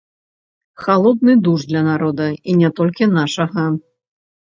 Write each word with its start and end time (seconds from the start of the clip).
Халодны 0.85 1.35
душ 1.49 1.67
для 1.73 1.81
народа 1.91 2.27
і 2.49 2.59
не 2.65 2.75
толькі 2.83 3.13
нашага. 3.19 3.71